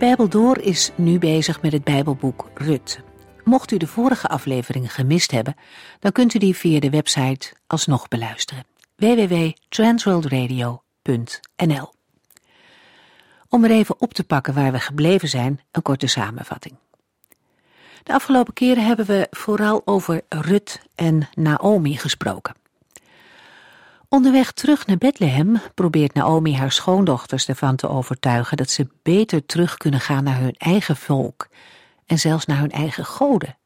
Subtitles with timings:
[0.00, 3.00] Bijbel Door is nu bezig met het Bijbelboek Rut.
[3.44, 5.54] Mocht u de vorige afleveringen gemist hebben,
[5.98, 8.64] dan kunt u die via de website alsnog beluisteren.
[8.96, 11.92] www.transworldradio.nl
[13.48, 16.74] Om er even op te pakken waar we gebleven zijn, een korte samenvatting.
[18.02, 22.59] De afgelopen keren hebben we vooral over Rut en Naomi gesproken.
[24.12, 29.76] Onderweg terug naar Bethlehem probeert Naomi haar schoondochters ervan te overtuigen dat ze beter terug
[29.76, 31.48] kunnen gaan naar hun eigen volk
[32.06, 33.56] en zelfs naar hun eigen goden.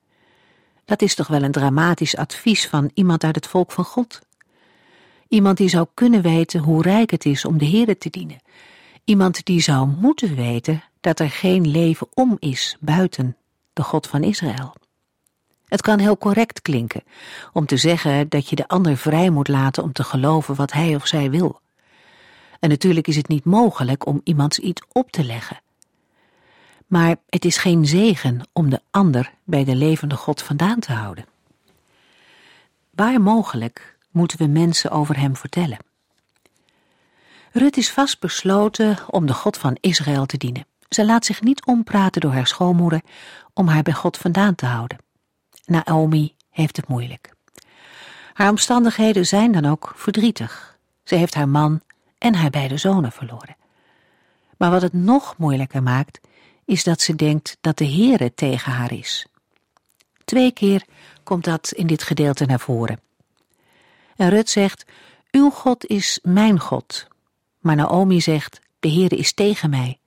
[0.84, 4.20] Dat is toch wel een dramatisch advies van iemand uit het volk van God.
[5.28, 8.42] Iemand die zou kunnen weten hoe rijk het is om de Heere te dienen.
[9.04, 13.36] Iemand die zou moeten weten dat er geen leven om is buiten
[13.72, 14.74] de God van Israël.
[15.74, 17.02] Het kan heel correct klinken
[17.52, 20.94] om te zeggen dat je de ander vrij moet laten om te geloven wat hij
[20.94, 21.60] of zij wil.
[22.60, 25.60] En natuurlijk is het niet mogelijk om iemands iets op te leggen.
[26.86, 31.26] Maar het is geen zegen om de ander bij de levende God vandaan te houden.
[32.90, 35.78] Waar mogelijk moeten we mensen over hem vertellen.
[37.52, 40.66] Rut is vastbesloten om de God van Israël te dienen.
[40.88, 43.00] Ze laat zich niet ompraten door haar schoonmoeder
[43.54, 45.03] om haar bij God vandaan te houden.
[45.66, 47.32] Naomi heeft het moeilijk.
[48.32, 50.78] Haar omstandigheden zijn dan ook verdrietig.
[51.04, 51.80] Ze heeft haar man
[52.18, 53.56] en haar beide zonen verloren.
[54.56, 56.20] Maar wat het nog moeilijker maakt,
[56.64, 59.26] is dat ze denkt dat de Heere tegen haar is.
[60.24, 60.84] Twee keer
[61.22, 63.00] komt dat in dit gedeelte naar voren.
[64.16, 64.84] En Rut zegt,
[65.30, 67.06] uw God is mijn God.
[67.58, 69.98] Maar Naomi zegt, de Heere is tegen mij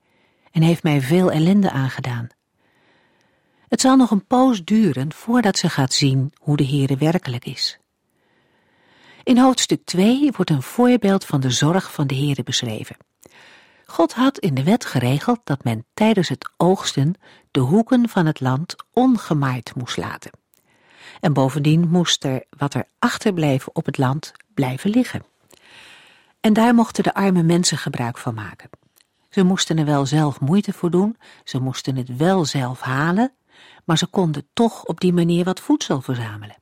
[0.52, 2.28] en heeft mij veel ellende aangedaan.
[3.68, 7.80] Het zal nog een poos duren voordat ze gaat zien hoe de Heere werkelijk is.
[9.24, 12.98] In hoofdstuk 2 wordt een voorbeeld van de zorg van de Heere beschreven.
[13.86, 17.14] God had in de wet geregeld dat men tijdens het oogsten
[17.52, 20.32] de hoeken van het land ongemaaid moest laten.
[21.20, 25.24] En bovendien moest er wat er achterbleef op het land blijven liggen.
[26.40, 28.70] En daar mochten de arme mensen gebruik van maken.
[29.30, 33.34] Ze moesten er wel zelf moeite voor doen, ze moesten het wel zelf halen,
[33.86, 36.58] maar ze konden toch op die manier wat voedsel verzamelen.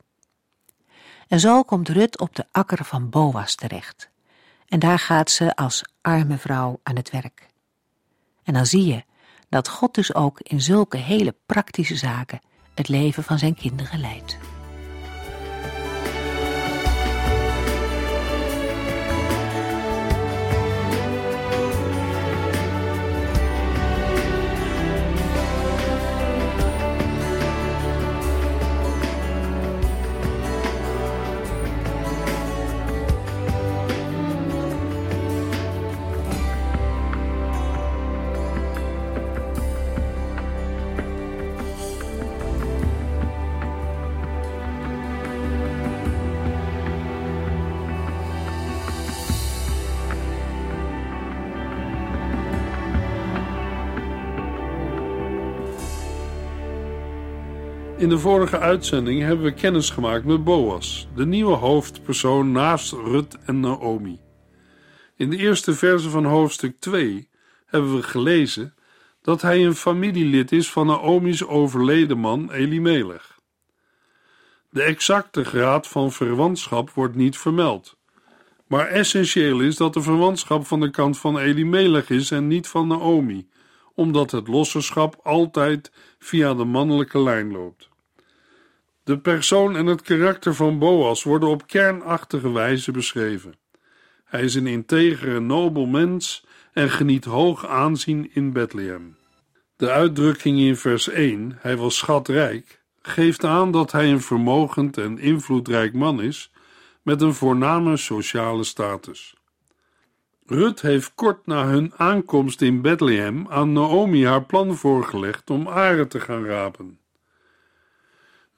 [1.28, 4.10] En zo komt Rut op de akker van Boas terecht.
[4.66, 7.46] En daar gaat ze als arme vrouw aan het werk.
[8.42, 9.04] En dan zie je
[9.48, 12.40] dat God dus ook in zulke hele praktische zaken
[12.74, 14.55] het leven van zijn kinderen leidt.
[58.06, 63.38] In de vorige uitzending hebben we kennis gemaakt met Boas, de nieuwe hoofdpersoon naast Rut
[63.44, 64.20] en Naomi.
[65.16, 67.28] In de eerste verse van hoofdstuk 2
[67.66, 68.74] hebben we gelezen
[69.22, 73.38] dat hij een familielid is van Naomi's overleden man Elimelech.
[74.70, 77.96] De exacte graad van verwantschap wordt niet vermeld,
[78.66, 82.88] maar essentieel is dat de verwantschap van de kant van Elimelech is en niet van
[82.88, 83.48] Naomi,
[83.94, 87.94] omdat het losserschap altijd via de mannelijke lijn loopt.
[89.06, 93.54] De persoon en het karakter van Boas worden op kernachtige wijze beschreven.
[94.24, 99.16] Hij is een integere, nobel mens en geniet hoog aanzien in Bethlehem.
[99.76, 105.18] De uitdrukking in vers 1, hij was schatrijk, geeft aan dat hij een vermogend en
[105.18, 106.52] invloedrijk man is
[107.02, 109.34] met een voorname sociale status.
[110.46, 116.08] Rut heeft kort na hun aankomst in Bethlehem aan Naomi haar plan voorgelegd om aren
[116.08, 116.98] te gaan rapen.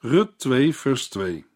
[0.09, 1.47] Rut 2, vers 2.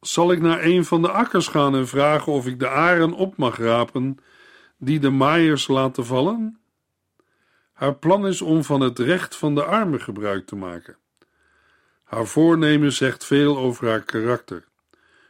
[0.00, 3.36] Zal ik naar een van de akkers gaan en vragen of ik de aren op
[3.36, 4.18] mag rapen
[4.76, 6.58] die de maaiers laten vallen?
[7.72, 10.96] Haar plan is om van het recht van de armen gebruik te maken.
[12.04, 14.64] Haar voornemen zegt veel over haar karakter.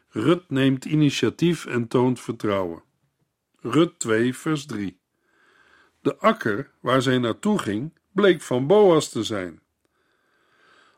[0.08, 2.82] Rut neemt initiatief en toont vertrouwen.
[3.60, 4.98] Rut 2, vers 3.
[6.00, 9.60] De akker waar zij naartoe ging, bleek van Boas te zijn.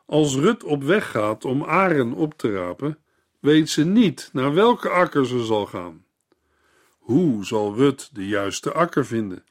[0.09, 2.97] Als Rut op weg gaat om aren op te rapen,
[3.39, 6.05] weet ze niet naar welke akker ze zal gaan.
[6.97, 9.43] Hoe zal Rut de juiste akker vinden?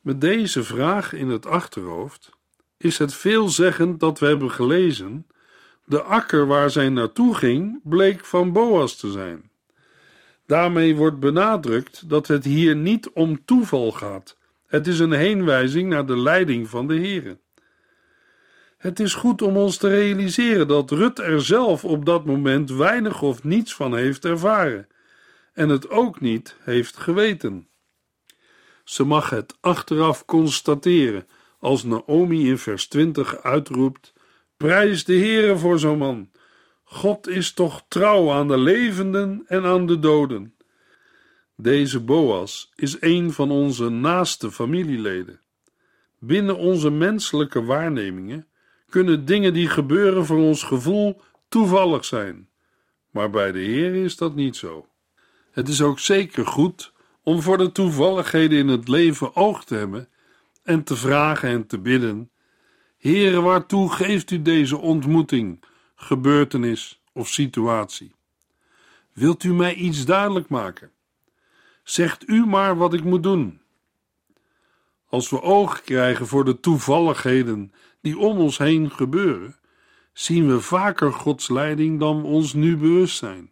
[0.00, 2.30] Met deze vraag in het achterhoofd
[2.76, 5.26] is het veelzeggend dat we hebben gelezen:
[5.84, 9.50] de akker waar zij naartoe ging, bleek van Boas te zijn.
[10.46, 14.36] Daarmee wordt benadrukt dat het hier niet om toeval gaat.
[14.66, 17.42] Het is een heenwijzing naar de leiding van de Heere.
[18.84, 23.22] Het is goed om ons te realiseren dat Rut er zelf op dat moment weinig
[23.22, 24.88] of niets van heeft ervaren
[25.52, 27.68] en het ook niet heeft geweten.
[28.84, 31.26] Ze mag het achteraf constateren
[31.58, 34.12] als Naomi in vers 20 uitroept:
[34.56, 36.30] Prijs de Heere voor zo'n man.
[36.84, 40.54] God is toch trouw aan de levenden en aan de doden.
[41.56, 45.40] Deze Boas is een van onze naaste familieleden.
[46.18, 48.48] Binnen onze menselijke waarnemingen
[48.94, 52.48] kunnen dingen die gebeuren voor ons gevoel toevallig zijn,
[53.10, 54.86] maar bij de Heer is dat niet zo.
[55.50, 56.92] Het is ook zeker goed
[57.22, 60.08] om voor de toevalligheden in het leven oog te hebben
[60.62, 62.30] en te vragen en te bidden:
[62.98, 65.64] Heere, waartoe geeft u deze ontmoeting,
[65.94, 68.14] gebeurtenis of situatie?
[69.12, 70.90] Wilt u mij iets duidelijk maken?
[71.82, 73.60] Zegt u maar wat ik moet doen.
[75.08, 77.72] Als we oog krijgen voor de toevalligheden
[78.04, 79.56] die om ons heen gebeuren,
[80.12, 83.50] zien we vaker Gods leiding dan we ons nu bewust zijn.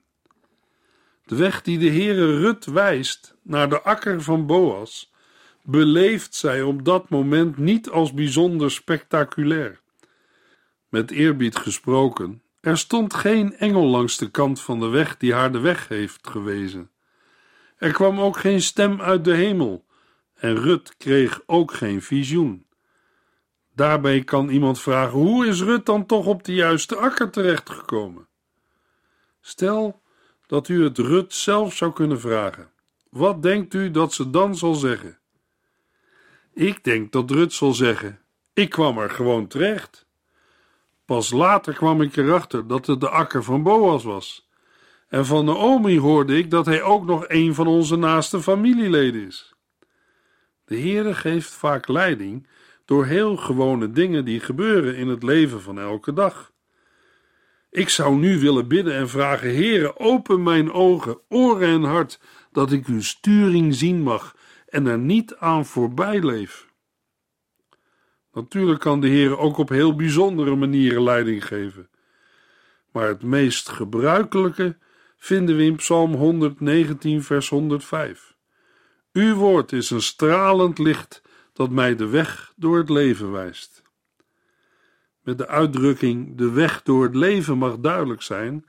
[1.24, 5.12] De weg die de Heere Rut wijst naar de akker van Boas,
[5.62, 9.80] beleeft zij op dat moment niet als bijzonder spectaculair.
[10.88, 15.52] Met eerbied gesproken, er stond geen engel langs de kant van de weg die haar
[15.52, 16.90] de weg heeft gewezen.
[17.76, 19.84] Er kwam ook geen stem uit de hemel,
[20.34, 22.66] en Rut kreeg ook geen visioen.
[23.74, 28.28] Daarbij kan iemand vragen: hoe is Rut dan toch op de juiste akker terechtgekomen?
[29.40, 30.02] Stel
[30.46, 32.70] dat u het Rut zelf zou kunnen vragen.
[33.10, 35.18] Wat denkt u dat ze dan zal zeggen?
[36.52, 38.20] Ik denk dat Rut zal zeggen:
[38.54, 40.06] Ik kwam er gewoon terecht.
[41.04, 44.50] Pas later kwam ik erachter dat het de akker van Boas was.
[45.08, 49.54] En van Naomi hoorde ik dat hij ook nog een van onze naaste familieleden is.
[50.64, 52.46] De Heere geeft vaak leiding
[52.92, 56.52] door heel gewone dingen die gebeuren in het leven van elke dag.
[57.70, 62.72] Ik zou nu willen bidden en vragen: Heere, open mijn ogen, oren en hart, dat
[62.72, 64.36] ik uw sturing zien mag
[64.68, 66.68] en er niet aan voorbij leef.
[68.32, 71.88] Natuurlijk kan de Heer ook op heel bijzondere manieren leiding geven.
[72.90, 74.76] Maar het meest gebruikelijke
[75.16, 78.34] vinden we in Psalm 119, vers 105.
[79.12, 81.22] Uw woord is een stralend licht
[81.52, 83.82] dat mij de weg door het leven wijst.
[85.22, 88.66] Met de uitdrukking de weg door het leven mag duidelijk zijn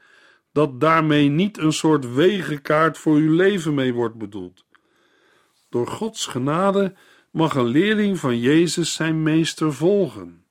[0.52, 4.66] dat daarmee niet een soort wegenkaart voor uw leven mee wordt bedoeld.
[5.70, 6.96] Door Gods genade
[7.32, 10.46] mag een leerling van Jezus zijn meester volgen.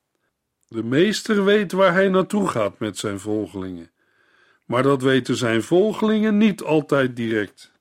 [0.68, 3.90] De meester weet waar hij naartoe gaat met zijn volgelingen,
[4.66, 7.72] maar dat weten zijn volgelingen niet altijd direct.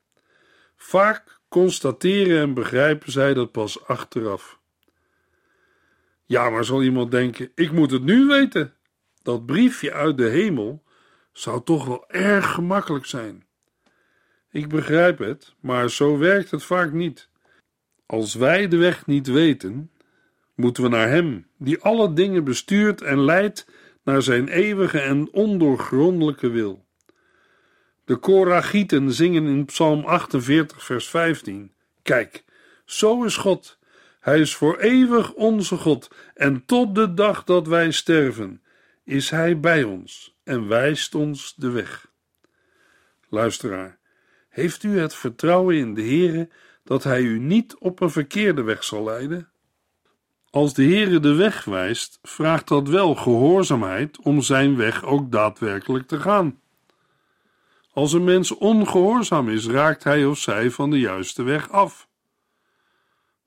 [0.76, 4.58] Vaak constateren en begrijpen zij dat pas achteraf.
[6.24, 8.74] Ja, maar zal iemand denken: ik moet het nu weten?
[9.22, 10.82] Dat briefje uit de hemel
[11.32, 13.46] zou toch wel erg gemakkelijk zijn.
[14.50, 17.28] Ik begrijp het, maar zo werkt het vaak niet.
[18.06, 19.90] Als wij de weg niet weten,
[20.54, 23.66] moeten we naar Hem, die alle dingen bestuurt en leidt
[24.04, 26.81] naar Zijn eeuwige en ondoorgrondelijke wil.
[28.04, 32.44] De Koragieten zingen in Psalm 48, vers 15: Kijk,
[32.84, 33.78] zo is God.
[34.20, 38.62] Hij is voor eeuwig onze God, en tot de dag dat wij sterven,
[39.04, 42.10] is Hij bij ons en wijst ons de weg.
[43.28, 43.98] Luisteraar,
[44.48, 46.48] heeft u het vertrouwen in de Heere
[46.84, 49.48] dat Hij u niet op een verkeerde weg zal leiden?
[50.50, 56.06] Als de Heere de weg wijst, vraagt dat wel gehoorzaamheid om Zijn weg ook daadwerkelijk
[56.06, 56.60] te gaan.
[57.92, 62.08] Als een mens ongehoorzaam is, raakt hij of zij van de juiste weg af.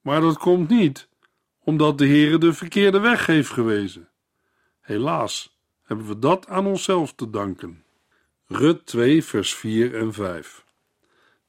[0.02, 1.10] Maar dat komt niet
[1.66, 4.10] omdat de Heere de verkeerde weg heeft gewezen.
[4.82, 7.84] Helaas hebben we dat aan onszelf te danken.
[8.48, 10.66] Rut 2, vers 4 en 5.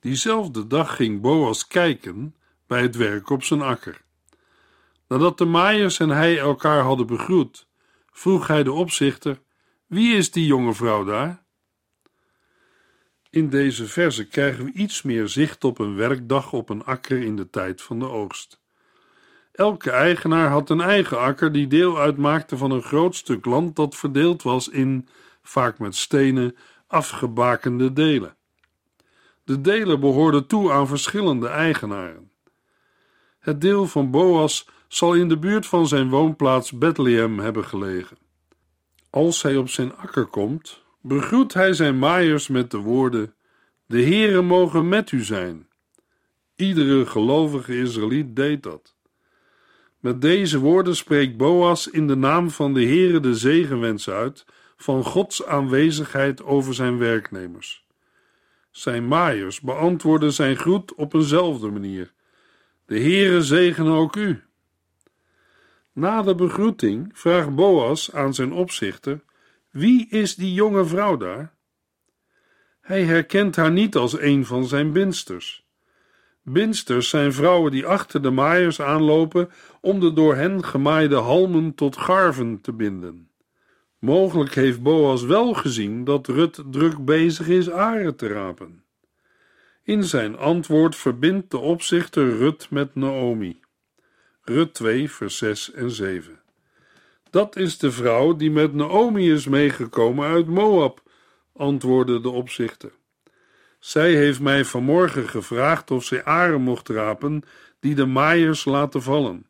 [0.01, 2.37] Diezelfde dag ging Boas kijken
[2.67, 4.05] bij het werk op zijn akker.
[5.09, 7.67] Nadat de maaiers en hij elkaar hadden begroet,
[8.11, 9.41] vroeg hij de opzichter:
[9.87, 11.46] Wie is die jonge vrouw daar?
[13.37, 17.37] In deze verse krijgen we iets meer zicht op een werkdag op een akker in
[17.37, 18.61] de tijd van de oogst.
[19.53, 23.97] Elke eigenaar had een eigen akker die deel uitmaakte van een groot stuk land dat
[23.97, 25.09] verdeeld was in,
[25.43, 28.37] vaak met stenen, afgebakende delen.
[29.45, 32.31] De delen behoorden toe aan verschillende eigenaren.
[33.39, 38.19] Het deel van Boas zal in de buurt van zijn woonplaats Bethlehem hebben gelegen.
[39.11, 43.35] Als hij op zijn akker komt, begroet hij zijn maaiers met de woorden:
[43.87, 45.69] De Heere mogen met u zijn.
[46.57, 48.97] Iedere gelovige Israëliet deed dat.
[50.01, 54.45] Met deze woorden spreekt Boas in de naam van de Heere de zegenwens uit
[54.77, 57.87] van Gods aanwezigheid over zijn werknemers.
[58.71, 62.13] Zijn maaiers beantwoorden zijn groet op eenzelfde manier.
[62.87, 64.43] De Heere zegene ook u.
[65.93, 69.21] Na de begroeting vraagt Boas aan zijn opzichter:
[69.77, 71.55] Wie is die jonge vrouw daar?
[72.81, 75.67] Hij herkent haar niet als een van zijn binsters.
[76.43, 81.97] Binsters zijn vrouwen die achter de maaiers aanlopen om de door hen gemaaide halmen tot
[81.97, 83.31] garven te binden.
[83.99, 88.85] Mogelijk heeft Boas wel gezien dat Rut druk bezig is aren te rapen.
[89.83, 93.61] In zijn antwoord verbindt de opzichter Rut met Naomi.
[94.43, 96.45] Rut 2, vers 6 en 7.
[97.37, 101.03] Dat is de vrouw die met Naomi is meegekomen uit Moab,
[101.53, 102.93] antwoordde de opzichter.
[103.79, 107.43] Zij heeft mij vanmorgen gevraagd of zij aren mocht rapen
[107.81, 109.47] die de maaiers laten vallen.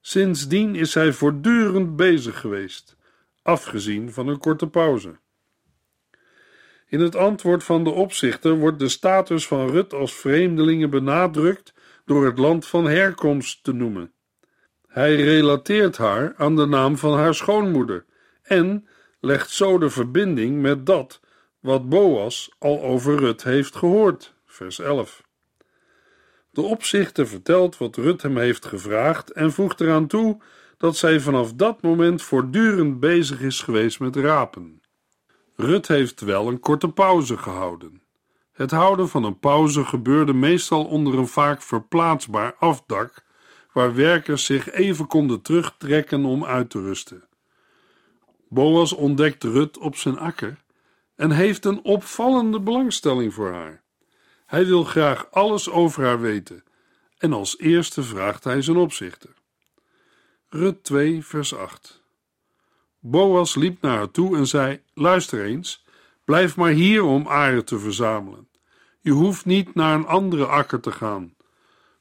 [0.00, 2.96] Sindsdien is zij voortdurend bezig geweest,
[3.42, 5.18] afgezien van een korte pauze.
[6.86, 12.24] In het antwoord van de opzichter wordt de status van Rut als vreemdelinge benadrukt door
[12.24, 14.10] het land van herkomst te noemen.
[14.96, 18.04] Hij relateert haar aan de naam van haar schoonmoeder
[18.42, 18.86] en
[19.20, 21.20] legt zo de verbinding met dat
[21.60, 24.34] wat Boas al over Rut heeft gehoord.
[24.46, 25.22] Vers 11.
[26.50, 30.42] De opzichter vertelt wat Rut hem heeft gevraagd en voegt eraan toe
[30.76, 34.80] dat zij vanaf dat moment voortdurend bezig is geweest met rapen.
[35.56, 38.02] Rut heeft wel een korte pauze gehouden.
[38.52, 43.24] Het houden van een pauze gebeurde meestal onder een vaak verplaatsbaar afdak,
[43.76, 47.24] waar werkers zich even konden terugtrekken om uit te rusten.
[48.48, 50.62] Boas ontdekt Rut op zijn akker
[51.16, 53.82] en heeft een opvallende belangstelling voor haar.
[54.46, 56.64] Hij wil graag alles over haar weten
[57.18, 59.30] en als eerste vraagt hij zijn opzichter.
[60.48, 62.02] Rut 2, vers 8.
[62.98, 65.84] Boas liep naar haar toe en zei: Luister eens,
[66.24, 68.48] blijf maar hier om aren te verzamelen.
[69.00, 71.35] Je hoeft niet naar een andere akker te gaan.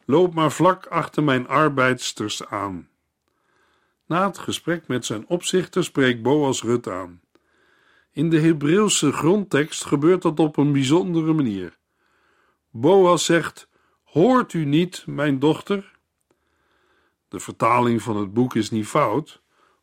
[0.06, 2.90] Loop maar vlak achter mijn arbeidsters aan.
[4.06, 7.22] Na het gesprek met zijn opzichter spreekt Boas Rut aan.
[8.12, 11.78] In de Hebreeuwse grondtekst gebeurt dat op een bijzondere manier.
[12.70, 13.68] Boas zegt:
[14.04, 15.94] Hoort u niet, mijn dochter?
[17.28, 19.42] De vertaling van het boek is niet fout.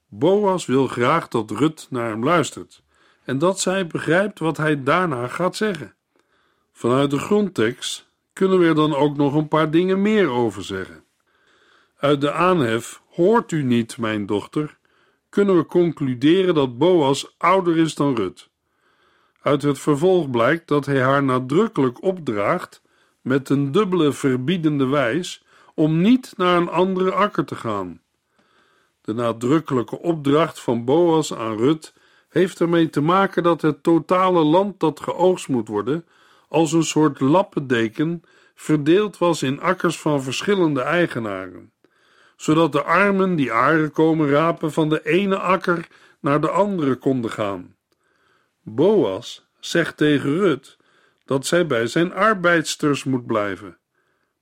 [0.09, 2.83] Boas wil graag dat Rut naar hem luistert
[3.25, 5.95] en dat zij begrijpt wat hij daarna gaat zeggen.
[6.73, 11.05] Vanuit de grondtekst kunnen we er dan ook nog een paar dingen meer over zeggen.
[11.97, 14.79] Uit de aanhef Hoort u niet, mijn dochter,
[15.29, 18.51] kunnen we concluderen dat Boas ouder is dan Rut.
[19.43, 22.83] Uit het vervolg blijkt dat hij haar nadrukkelijk opdraagt
[23.21, 28.01] met een dubbele verbiedende wijs om niet naar een andere akker te gaan.
[29.01, 31.95] De nadrukkelijke opdracht van Boas aan Rut
[32.29, 36.05] heeft ermee te maken dat het totale land dat geoogst moet worden,
[36.53, 38.23] als een soort lappendeken,
[38.55, 41.73] verdeeld was in akkers van verschillende eigenaren,
[42.37, 45.89] zodat de armen die aren komen rapen van de ene akker
[46.21, 47.77] naar de andere konden gaan.
[48.63, 50.77] Boas zegt tegen Rut
[51.25, 53.79] dat zij bij zijn arbeidsters moet blijven.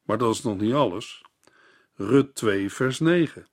[0.02, 1.22] Maar dat is nog niet alles.
[1.94, 3.46] Rut 2, vers 9.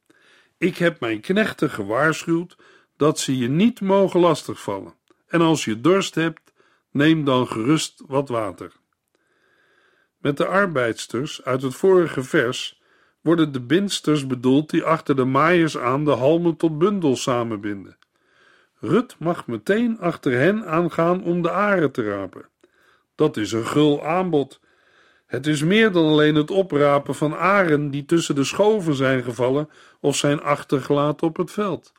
[0.57, 2.57] Ik heb mijn knechten gewaarschuwd
[2.95, 4.95] dat ze je niet mogen lastigvallen.
[5.27, 6.46] En als je dorst hebt,
[6.97, 8.71] neem dan gerust wat water.
[10.17, 12.81] Met de arbeidsters uit het vorige vers
[13.21, 17.97] worden de bindsters bedoeld die achter de maaiers aan de halmen tot bundels samenbinden.
[18.79, 22.49] Rut mag meteen achter hen aangaan om de aren te rapen.
[23.15, 24.59] Dat is een gul aanbod.
[25.25, 29.69] Het is meer dan alleen het oprapen van aren die tussen de schoven zijn gevallen
[29.99, 31.93] of zijn achtergelaten op het veld.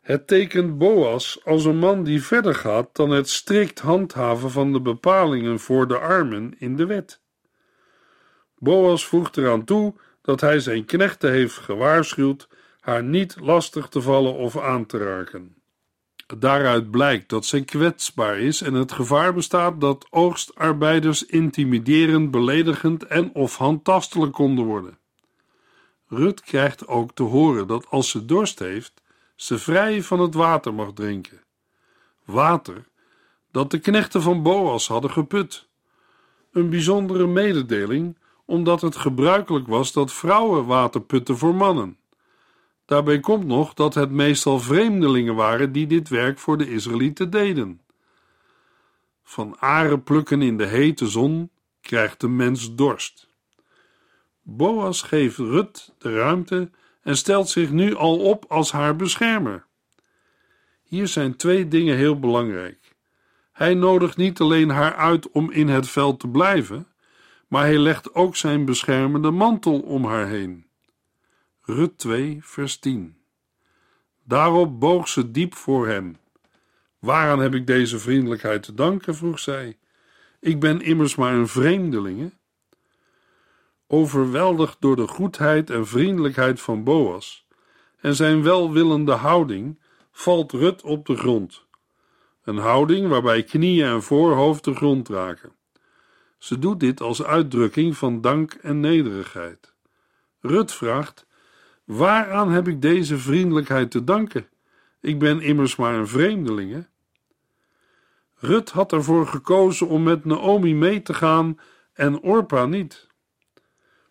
[0.00, 4.80] Het tekent Boas als een man die verder gaat dan het strikt handhaven van de
[4.80, 7.20] bepalingen voor de armen in de wet.
[8.58, 12.48] Boas voegt eraan toe dat hij zijn knechten heeft gewaarschuwd
[12.80, 15.54] haar niet lastig te vallen of aan te raken.
[16.38, 23.34] Daaruit blijkt dat zij kwetsbaar is en het gevaar bestaat dat oogstarbeiders intimiderend, beledigend en
[23.34, 24.98] of handtastelijk konden worden.
[26.06, 29.02] Rut krijgt ook te horen dat als ze dorst heeft,
[29.40, 31.40] ze vrij van het water mag drinken.
[32.24, 32.88] Water
[33.50, 35.68] dat de knechten van Boas hadden geput.
[36.52, 41.98] Een bijzondere mededeling, omdat het gebruikelijk was dat vrouwen water putten voor mannen.
[42.84, 47.80] Daarbij komt nog dat het meestal vreemdelingen waren die dit werk voor de Israëlieten deden.
[49.22, 53.28] Van aren plukken in de hete zon krijgt de mens dorst.
[54.42, 56.70] Boas geeft Rut de ruimte
[57.02, 59.66] en stelt zich nu al op als haar beschermer.
[60.82, 62.94] Hier zijn twee dingen heel belangrijk.
[63.52, 66.86] Hij nodigt niet alleen haar uit om in het veld te blijven,
[67.48, 70.66] maar hij legt ook zijn beschermende mantel om haar heen.
[71.60, 73.16] Rut 2, vers 10.
[74.24, 76.16] Daarop boog ze diep voor hem.
[76.98, 79.14] Waaraan heb ik deze vriendelijkheid te danken?
[79.14, 79.78] vroeg zij.
[80.40, 82.32] Ik ben immers maar een vreemdelinge.
[83.92, 87.46] Overweldigd door de goedheid en vriendelijkheid van Boas
[88.00, 89.78] en zijn welwillende houding,
[90.12, 91.64] valt Rut op de grond.
[92.44, 95.52] Een houding waarbij knieën en voorhoofd de grond raken.
[96.38, 99.74] Ze doet dit als uitdrukking van dank en nederigheid.
[100.40, 101.26] Rut vraagt:
[101.84, 104.48] Waaraan heb ik deze vriendelijkheid te danken?
[105.00, 106.86] Ik ben immers maar een vreemdeling.
[108.36, 111.58] Rut had ervoor gekozen om met Naomi mee te gaan
[111.92, 113.08] en Orpa niet.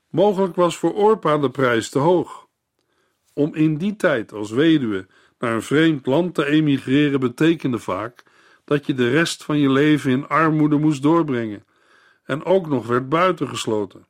[0.10, 2.48] Mogelijk was voor Orpa de prijs te hoog.
[3.34, 5.08] Om in die tijd als weduwe
[5.39, 8.24] naar een vreemd land te emigreren betekende vaak
[8.65, 11.65] dat je de rest van je leven in armoede moest doorbrengen
[12.24, 14.08] en ook nog werd buitengesloten.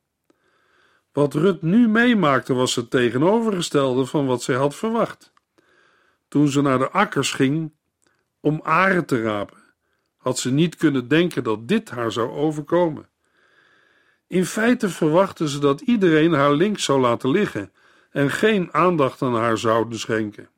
[1.12, 5.32] Wat Rut nu meemaakte was het tegenovergestelde van wat zij had verwacht.
[6.28, 7.72] Toen ze naar de akkers ging
[8.40, 9.58] om aren te rapen,
[10.16, 13.08] had ze niet kunnen denken dat dit haar zou overkomen.
[14.30, 17.72] In feite verwachtte ze dat iedereen haar links zou laten liggen
[18.10, 20.48] en geen aandacht aan haar zouden schenken.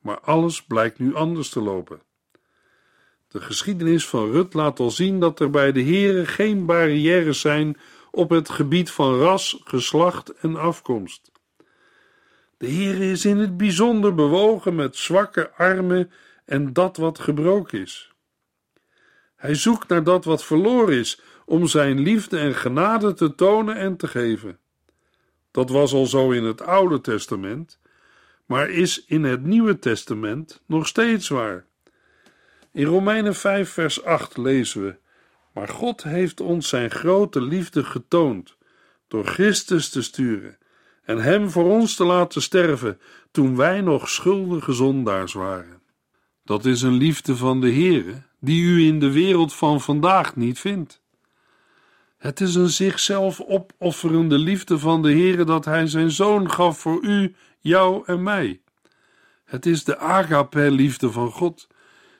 [0.00, 2.02] Maar alles blijkt nu anders te lopen.
[3.28, 7.76] De geschiedenis van Rut laat al zien dat er bij de heren geen barrières zijn
[8.10, 11.30] op het gebied van ras, geslacht en afkomst.
[12.56, 16.10] De Heer is in het bijzonder bewogen met zwakke armen
[16.44, 18.12] en dat wat gebroken is.
[19.38, 23.96] Hij zoekt naar dat wat verloren is, om zijn liefde en genade te tonen en
[23.96, 24.58] te geven.
[25.50, 27.78] Dat was al zo in het Oude Testament,
[28.46, 31.66] maar is in het Nieuwe Testament nog steeds waar.
[32.72, 34.96] In Romeinen 5, vers 8 lezen we:
[35.52, 38.56] Maar God heeft ons zijn grote liefde getoond
[39.08, 40.58] door Christus te sturen
[41.04, 45.77] en Hem voor ons te laten sterven toen wij nog schuldige zondaars waren.
[46.48, 50.58] Dat is een liefde van de Heere die u in de wereld van vandaag niet
[50.58, 51.00] vindt.
[52.18, 57.02] Het is een zichzelf opofferende liefde van de Heere dat Hij zijn Zoon gaf voor
[57.02, 58.60] u, jou en mij.
[59.44, 61.68] Het is de agape-liefde van God,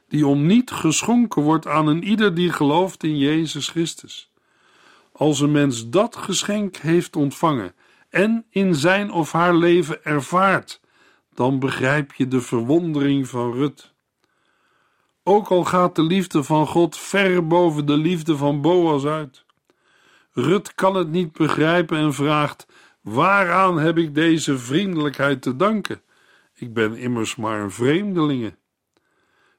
[0.09, 4.33] die om niet geschonken wordt aan een ieder die gelooft in Jezus Christus.
[5.13, 7.75] Als een mens dat geschenk heeft ontvangen
[8.09, 10.81] en in zijn of haar leven ervaart,
[11.35, 13.97] dan begrijp je de verwondering van Rut.
[15.29, 19.45] Ook al gaat de liefde van God ver boven de liefde van Boas uit.
[20.33, 22.67] Rut kan het niet begrijpen en vraagt:
[23.01, 26.03] Waaraan heb ik deze vriendelijkheid te danken?
[26.55, 28.57] Ik ben immers maar een vreemdelinge.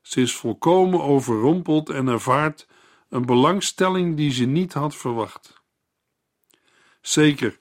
[0.01, 2.67] Ze is volkomen overrompeld en ervaart
[3.09, 5.63] een belangstelling die ze niet had verwacht.
[7.01, 7.59] Zeker,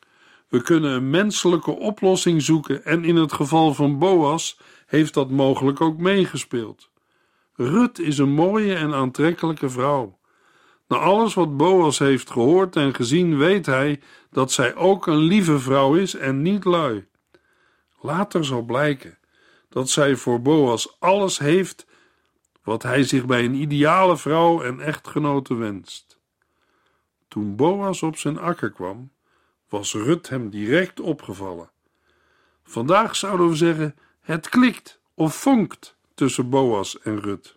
[0.48, 5.80] we kunnen een menselijke oplossing zoeken en in het geval van Boas heeft dat mogelijk
[5.80, 6.90] ook meegespeeld.
[7.60, 10.18] Rut is een mooie en aantrekkelijke vrouw.
[10.88, 15.58] Na alles wat Boas heeft gehoord en gezien, weet hij dat zij ook een lieve
[15.58, 17.06] vrouw is en niet lui.
[18.00, 19.18] Later zal blijken
[19.68, 21.86] dat zij voor Boas alles heeft
[22.62, 26.18] wat hij zich bij een ideale vrouw en echtgenote wenst.
[27.28, 29.10] Toen Boas op zijn akker kwam,
[29.68, 31.70] was Rut hem direct opgevallen.
[32.64, 37.54] Vandaag zouden we zeggen: het klikt of vonkt tussen Boas en Rut.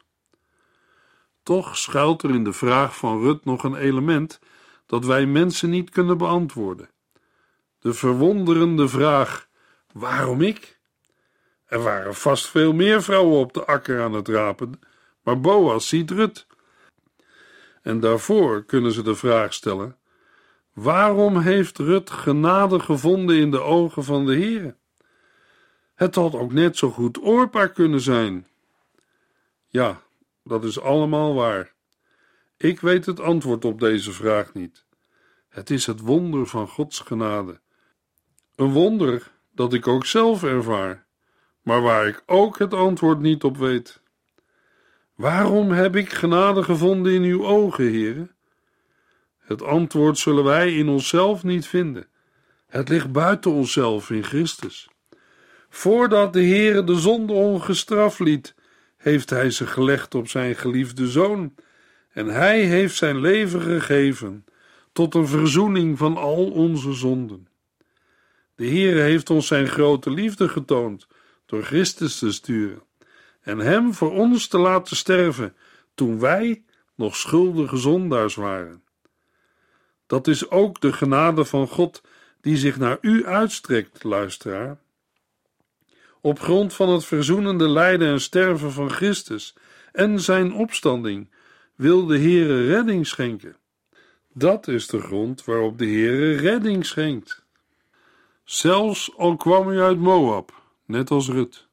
[1.44, 4.40] Toch schuilt er in de vraag van Rut nog een element
[4.86, 6.90] dat wij mensen niet kunnen beantwoorden.
[7.80, 9.48] De verwonderende vraag:
[9.94, 10.80] waarom ik?
[11.66, 14.80] Er waren vast veel meer vrouwen op de akker aan het rapen,
[15.24, 16.48] maar Boas ziet Rut.
[17.82, 19.98] En daarvoor kunnen ze de vraag stellen:
[20.74, 24.76] Waarom heeft Rut genade gevonden in de ogen van de Heere?
[25.96, 28.50] Het had ook net zo goed Orpa kunnen zijn.
[29.72, 30.02] Ja,
[30.44, 31.74] dat is allemaal waar.
[32.58, 34.86] Ik weet het antwoord op deze vraag niet.
[35.50, 37.60] Het is het wonder van Gods genade.
[38.56, 41.06] Een wonder dat ik ook zelf ervaar,
[41.62, 44.02] maar waar ik ook het antwoord niet op weet.
[45.16, 48.32] Waarom heb ik genade gevonden in uw ogen, heren?
[49.38, 52.08] Het antwoord zullen wij in onszelf niet vinden.
[52.68, 54.90] Het ligt buiten onszelf in Christus.
[55.70, 58.56] Voordat de Heere de zonde ongestraft liet,
[59.02, 61.56] heeft hij ze gelegd op zijn geliefde zoon,
[62.12, 64.46] en hij heeft zijn leven gegeven
[64.92, 67.48] tot een verzoening van al onze zonden.
[68.56, 71.08] De Heere heeft ons zijn grote liefde getoond
[71.46, 72.84] door Christus te sturen
[73.42, 75.56] en hem voor ons te laten sterven
[75.96, 76.64] toen wij
[76.96, 78.84] nog schuldige zondaars waren.
[80.08, 82.02] Dat is ook de genade van God
[82.42, 84.81] die zich naar u uitstrekt, luisteraar.
[86.22, 89.56] Op grond van het verzoenende lijden en sterven van Christus
[89.92, 91.30] en zijn opstanding
[91.76, 93.56] wil de Heere redding schenken.
[94.34, 97.46] Dat is de grond waarop de Heere redding schenkt.
[98.44, 101.68] Zelfs al kwam u uit Moab, net als Rut,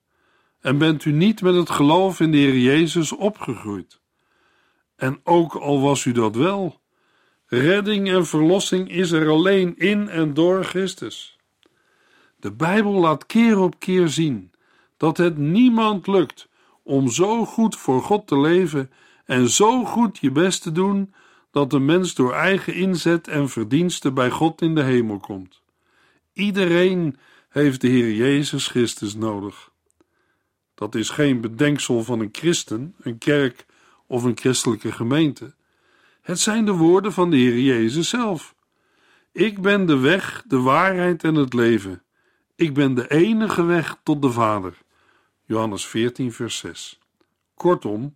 [0.61, 4.01] en bent u niet met het geloof in de Heer Jezus opgegroeid.
[4.97, 6.81] En ook al was u dat wel,
[7.47, 11.38] redding en verlossing is er alleen in en door Christus.
[12.41, 14.53] De Bijbel laat keer op keer zien
[14.97, 16.49] dat het niemand lukt
[16.83, 18.91] om zo goed voor God te leven
[19.25, 21.15] en zo goed je best te doen
[21.51, 25.63] dat de mens door eigen inzet en verdiensten bij God in de hemel komt.
[26.33, 29.71] Iedereen heeft de Heer Jezus Christus nodig.
[30.75, 33.67] Dat is geen bedenksel van een christen, een kerk
[34.07, 35.55] of een christelijke gemeente.
[36.21, 38.55] Het zijn de woorden van de Heer Jezus zelf.
[39.33, 42.03] Ik ben de weg, de waarheid en het leven.
[42.59, 44.79] Ik ben de enige weg tot de Vader.
[45.45, 46.99] Johannes 14, vers 6.
[47.55, 48.13] Kortom,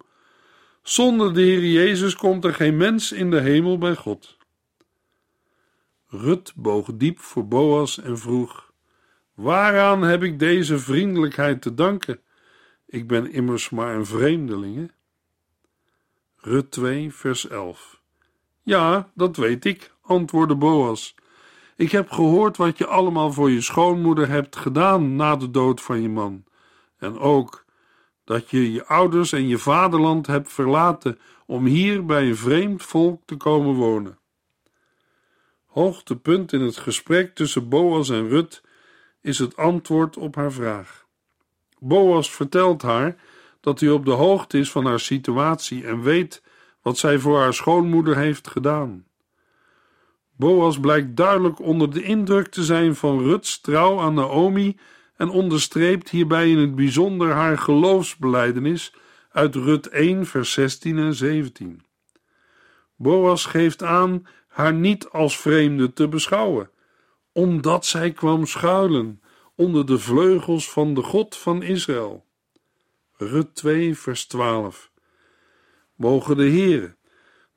[0.82, 4.36] zonder de Heer Jezus komt er geen mens in de hemel bij God.
[6.06, 8.72] Rut boog diep voor Boas en vroeg:
[9.34, 12.20] Waaraan heb ik deze vriendelijkheid te danken?
[12.86, 14.90] Ik ben immers maar een vreemdelinge.
[16.36, 18.00] Rut 2, vers 11.
[18.62, 21.14] Ja, dat weet ik, antwoordde Boas.
[21.76, 26.02] Ik heb gehoord wat je allemaal voor je schoonmoeder hebt gedaan na de dood van
[26.02, 26.44] je man.
[26.98, 27.64] En ook
[28.24, 33.22] dat je je ouders en je vaderland hebt verlaten om hier bij een vreemd volk
[33.24, 34.18] te komen wonen.
[35.66, 38.62] Hoogtepunt in het gesprek tussen Boas en Rut
[39.20, 41.06] is het antwoord op haar vraag.
[41.78, 43.16] Boas vertelt haar
[43.60, 46.42] dat hij op de hoogte is van haar situatie en weet
[46.82, 49.06] wat zij voor haar schoonmoeder heeft gedaan.
[50.36, 54.78] Boas blijkt duidelijk onder de indruk te zijn van Ruts trouw aan Naomi
[55.16, 58.94] en onderstreept hierbij in het bijzonder haar geloofsbeleidenis
[59.30, 61.82] uit Rut 1, vers 16 en 17.
[62.96, 66.70] Boas geeft aan haar niet als vreemde te beschouwen,
[67.32, 69.22] omdat zij kwam schuilen
[69.54, 72.24] onder de vleugels van de God van Israël.
[73.16, 74.90] Rut 2, vers 12.
[75.94, 76.96] Mogen de Heere,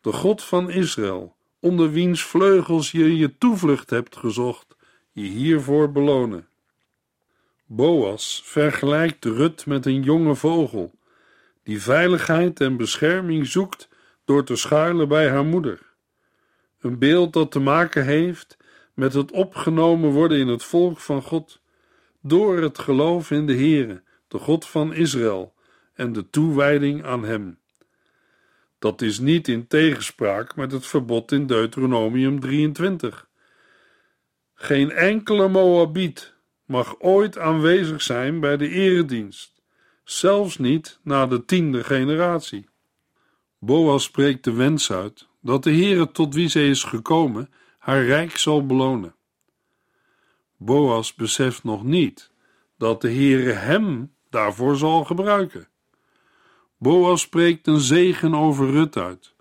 [0.01, 1.34] de God van Israël,
[1.65, 4.75] onder wiens vleugels je je toevlucht hebt gezocht,
[5.11, 6.47] je hiervoor belonen.
[7.65, 10.91] Boas vergelijkt Rut met een jonge vogel,
[11.63, 13.89] die veiligheid en bescherming zoekt
[14.25, 15.79] door te schuilen bij haar moeder.
[16.79, 18.57] Een beeld dat te maken heeft
[18.93, 21.61] met het opgenomen worden in het volk van God,
[22.21, 25.53] door het geloof in de Heere, de God van Israël,
[25.93, 27.57] en de toewijding aan Hem.
[28.79, 33.29] Dat is niet in tegenspraak met het verbod in Deuteronomium 23.
[34.53, 36.33] Geen enkele Moabiet
[36.65, 39.61] mag ooit aanwezig zijn bij de eredienst,
[40.03, 42.69] zelfs niet na de tiende generatie.
[43.59, 48.37] Boas spreekt de wens uit dat de Heere tot wie zij is gekomen haar rijk
[48.37, 49.15] zal belonen.
[50.57, 52.31] Boas beseft nog niet
[52.77, 55.67] dat de Heere hem daarvoor zal gebruiken.
[56.77, 59.33] Boas spreekt een zegen over Rut uit.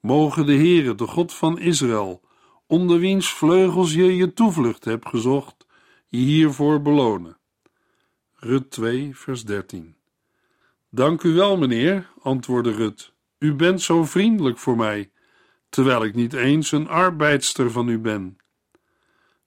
[0.00, 2.20] Mogen de Heere, de God van Israël,
[2.66, 5.66] onder wiens vleugels je je toevlucht hebt gezocht,
[6.08, 7.38] je hiervoor belonen.
[8.34, 9.94] Rut 2, vers 13.
[10.90, 13.12] Dank u wel, meneer, antwoordde Rut.
[13.38, 15.10] U bent zo vriendelijk voor mij,
[15.68, 18.38] terwijl ik niet eens een arbeidster van u ben.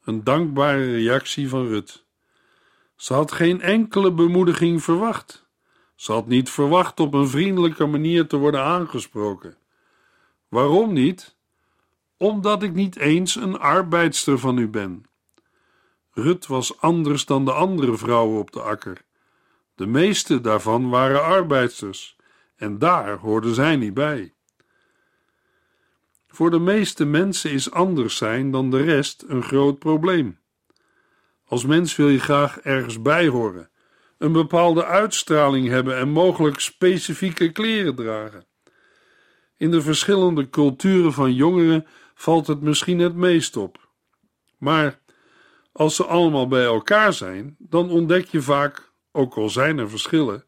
[0.03, 2.05] Een dankbare reactie van Rut.
[2.95, 5.42] Ze had geen enkele bemoediging verwacht.
[6.03, 9.55] Ze had niet verwacht op een vriendelijke manier te worden aangesproken.
[10.47, 11.35] Waarom niet?
[12.17, 15.05] omdat ik niet eens een arbeidster van u ben.
[16.11, 19.01] Rut was anders dan de andere vrouwen op de akker.
[19.75, 22.15] De meeste daarvan waren arbeidsters,
[22.55, 24.33] en daar hoorden zij niet bij.
[26.27, 30.39] Voor de meeste mensen is anders zijn dan de rest een groot probleem.
[31.45, 33.69] Als mens wil je graag ergens bij horen,
[34.17, 38.45] een bepaalde uitstraling hebben en mogelijk specifieke kleren dragen.
[39.57, 43.89] In de verschillende culturen van jongeren valt het misschien het meest op.
[44.57, 44.99] Maar
[45.71, 50.45] als ze allemaal bij elkaar zijn, dan ontdek je vaak, ook al zijn er verschillen,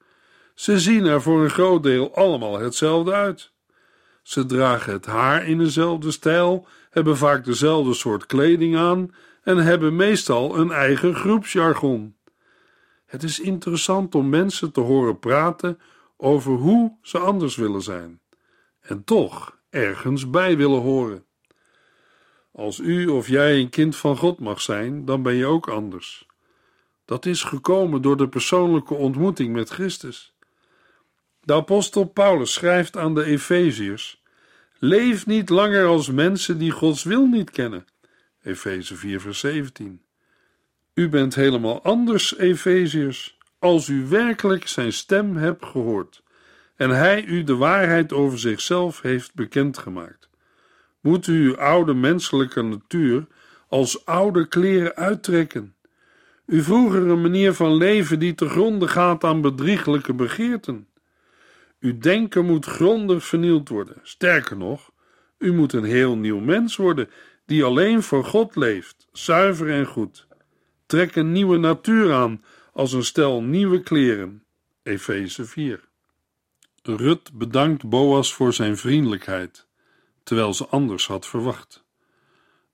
[0.55, 3.53] ze zien er voor een groot deel allemaal hetzelfde uit.
[4.23, 9.95] Ze dragen het haar in dezelfde stijl, hebben vaak dezelfde soort kleding aan en hebben
[9.95, 12.15] meestal een eigen groepsjargon.
[13.15, 15.79] Het is interessant om mensen te horen praten
[16.17, 18.19] over hoe ze anders willen zijn
[18.79, 21.25] en toch ergens bij willen horen.
[22.51, 26.27] Als u of jij een kind van God mag zijn, dan ben je ook anders.
[27.05, 30.35] Dat is gekomen door de persoonlijke ontmoeting met Christus.
[31.41, 34.23] De apostel Paulus schrijft aan de Efeziërs:
[34.79, 37.85] Leef niet langer als mensen die Gods wil niet kennen.
[38.41, 40.04] Efeze 4, vers 17.
[40.95, 46.23] U bent helemaal anders, Efeziërs, als u werkelijk zijn stem hebt gehoord
[46.75, 50.29] en hij u de waarheid over zichzelf heeft bekendgemaakt.
[50.99, 53.27] Moet u uw oude menselijke natuur
[53.67, 55.75] als oude kleren uittrekken.
[56.45, 60.87] Uw vroegere manier van leven die te gronde gaat aan bedrieglijke begeerten.
[61.79, 63.99] Uw denken moet grondig vernield worden.
[64.03, 64.91] Sterker nog,
[65.37, 67.09] u moet een heel nieuw mens worden
[67.45, 70.27] die alleen voor God leeft, zuiver en goed.
[70.85, 72.43] Trek een nieuwe natuur aan
[72.73, 74.43] als een stel nieuwe kleren.
[74.83, 75.83] Efeze 4.
[76.83, 79.67] Rut bedankt Boas voor zijn vriendelijkheid,
[80.23, 81.83] terwijl ze anders had verwacht.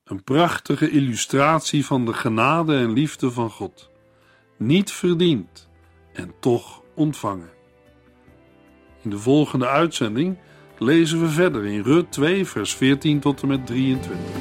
[0.04, 3.90] Een prachtige illustratie van de genade en liefde van God.
[4.58, 5.70] Niet verdiend
[6.14, 7.50] en toch ontvangen.
[9.02, 10.38] In de volgende uitzending
[10.78, 14.41] lezen we verder in Rut 2, vers 14 tot en met 23.